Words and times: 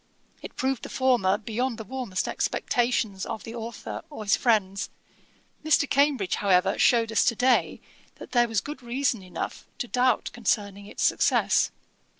It 0.41 0.55
proved 0.55 0.81
the 0.81 0.89
former, 0.89 1.37
beyond 1.37 1.77
the 1.77 1.83
warmest 1.83 2.27
expectations 2.27 3.23
of 3.23 3.43
the 3.43 3.53
authour 3.53 4.01
or 4.09 4.23
his 4.23 4.35
friends, 4.35 4.89
Mr. 5.63 5.87
Cambridge, 5.87 6.37
however, 6.37 6.79
shewed 6.79 7.11
us 7.11 7.23
to 7.25 7.35
day, 7.35 7.81
that 8.15 8.31
there 8.31 8.47
was 8.47 8.61
good 8.61 8.81
reason 8.81 9.21
enough 9.21 9.67
to 9.77 9.87
doubt 9.87 10.31
concerning 10.33 10.87
its 10.87 11.03
success. 11.03 11.69